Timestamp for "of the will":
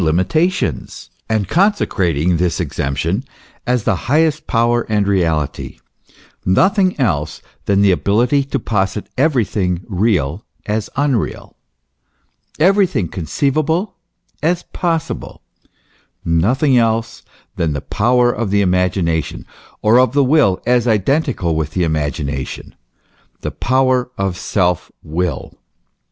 19.99-20.59